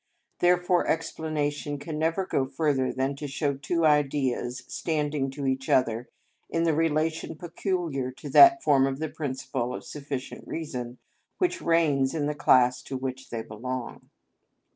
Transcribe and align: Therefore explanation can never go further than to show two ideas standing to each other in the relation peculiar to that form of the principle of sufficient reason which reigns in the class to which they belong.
Therefore 0.39 0.87
explanation 0.87 1.77
can 1.77 1.99
never 1.99 2.25
go 2.25 2.47
further 2.47 2.91
than 2.91 3.15
to 3.17 3.27
show 3.27 3.53
two 3.53 3.85
ideas 3.85 4.63
standing 4.67 5.29
to 5.29 5.45
each 5.45 5.69
other 5.69 6.09
in 6.49 6.63
the 6.63 6.73
relation 6.73 7.35
peculiar 7.35 8.09
to 8.13 8.27
that 8.31 8.63
form 8.63 8.87
of 8.87 8.97
the 8.97 9.09
principle 9.09 9.75
of 9.75 9.83
sufficient 9.83 10.47
reason 10.47 10.97
which 11.37 11.61
reigns 11.61 12.15
in 12.15 12.25
the 12.25 12.33
class 12.33 12.81
to 12.81 12.97
which 12.97 13.29
they 13.29 13.43
belong. 13.43 14.09